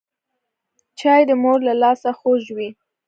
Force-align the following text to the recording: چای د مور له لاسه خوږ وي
چای 0.99 1.21
د 1.29 1.31
مور 1.41 1.59
له 1.67 1.73
لاسه 1.81 2.09
خوږ 2.19 2.43
وي 2.57 2.69